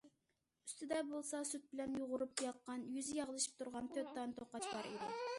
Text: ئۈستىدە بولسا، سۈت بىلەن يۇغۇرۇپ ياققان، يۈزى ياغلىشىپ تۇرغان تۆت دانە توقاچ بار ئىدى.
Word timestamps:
ئۈستىدە 0.67 1.01
بولسا، 1.09 1.41
سۈت 1.49 1.67
بىلەن 1.73 1.91
يۇغۇرۇپ 1.99 2.41
ياققان، 2.45 2.85
يۈزى 2.95 3.19
ياغلىشىپ 3.19 3.59
تۇرغان 3.61 3.91
تۆت 3.99 4.09
دانە 4.17 4.35
توقاچ 4.41 4.67
بار 4.73 4.89
ئىدى. 4.95 5.11